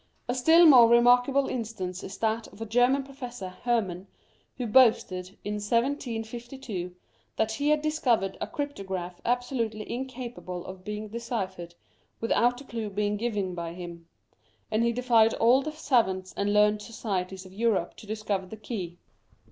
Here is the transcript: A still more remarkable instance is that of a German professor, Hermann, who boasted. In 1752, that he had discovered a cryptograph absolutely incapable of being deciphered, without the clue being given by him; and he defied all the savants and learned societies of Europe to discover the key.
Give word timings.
A 0.27 0.33
still 0.33 0.65
more 0.65 0.89
remarkable 0.89 1.47
instance 1.47 2.01
is 2.03 2.17
that 2.17 2.47
of 2.47 2.59
a 2.59 2.65
German 2.65 3.03
professor, 3.03 3.49
Hermann, 3.49 4.07
who 4.57 4.65
boasted. 4.65 5.37
In 5.43 5.57
1752, 5.59 6.95
that 7.35 7.51
he 7.51 7.69
had 7.69 7.83
discovered 7.83 8.35
a 8.41 8.47
cryptograph 8.47 9.21
absolutely 9.23 9.87
incapable 9.93 10.65
of 10.65 10.83
being 10.83 11.09
deciphered, 11.09 11.75
without 12.19 12.57
the 12.57 12.63
clue 12.63 12.89
being 12.89 13.15
given 13.15 13.53
by 13.53 13.73
him; 13.73 14.07
and 14.71 14.83
he 14.83 14.91
defied 14.91 15.35
all 15.35 15.61
the 15.61 15.71
savants 15.71 16.33
and 16.35 16.51
learned 16.51 16.81
societies 16.81 17.45
of 17.45 17.53
Europe 17.53 17.95
to 17.97 18.07
discover 18.07 18.47
the 18.47 18.57
key. 18.57 18.97